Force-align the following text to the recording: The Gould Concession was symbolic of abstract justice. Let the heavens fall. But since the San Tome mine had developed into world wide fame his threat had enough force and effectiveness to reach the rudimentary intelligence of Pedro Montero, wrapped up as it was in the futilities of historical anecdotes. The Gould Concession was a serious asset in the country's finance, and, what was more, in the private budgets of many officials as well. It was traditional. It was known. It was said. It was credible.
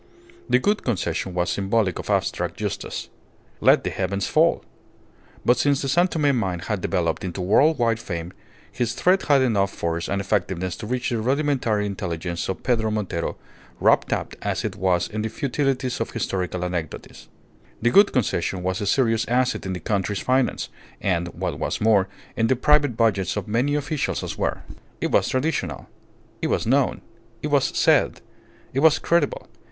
The 0.49 0.57
Gould 0.57 0.83
Concession 0.83 1.35
was 1.35 1.51
symbolic 1.51 1.99
of 1.99 2.09
abstract 2.09 2.57
justice. 2.57 3.09
Let 3.59 3.83
the 3.83 3.91
heavens 3.91 4.25
fall. 4.25 4.65
But 5.45 5.59
since 5.59 5.83
the 5.83 5.87
San 5.87 6.07
Tome 6.07 6.35
mine 6.39 6.57
had 6.61 6.81
developed 6.81 7.23
into 7.23 7.39
world 7.41 7.77
wide 7.77 7.99
fame 7.99 8.33
his 8.71 8.93
threat 8.93 9.21
had 9.21 9.43
enough 9.43 9.71
force 9.71 10.09
and 10.09 10.19
effectiveness 10.19 10.75
to 10.77 10.87
reach 10.87 11.11
the 11.11 11.19
rudimentary 11.21 11.85
intelligence 11.85 12.49
of 12.49 12.63
Pedro 12.63 12.89
Montero, 12.89 13.37
wrapped 13.79 14.11
up 14.11 14.33
as 14.41 14.65
it 14.65 14.75
was 14.75 15.07
in 15.07 15.21
the 15.21 15.29
futilities 15.29 16.01
of 16.01 16.09
historical 16.09 16.65
anecdotes. 16.65 17.27
The 17.79 17.91
Gould 17.91 18.11
Concession 18.11 18.63
was 18.63 18.81
a 18.81 18.87
serious 18.87 19.27
asset 19.27 19.67
in 19.67 19.73
the 19.73 19.79
country's 19.79 20.17
finance, 20.17 20.69
and, 20.99 21.27
what 21.27 21.59
was 21.59 21.79
more, 21.79 22.07
in 22.35 22.47
the 22.47 22.55
private 22.55 22.97
budgets 22.97 23.37
of 23.37 23.47
many 23.47 23.75
officials 23.75 24.23
as 24.23 24.35
well. 24.35 24.63
It 24.99 25.11
was 25.11 25.29
traditional. 25.29 25.87
It 26.41 26.47
was 26.47 26.65
known. 26.65 27.01
It 27.43 27.49
was 27.49 27.65
said. 27.77 28.21
It 28.73 28.79
was 28.79 28.97
credible. 28.97 29.47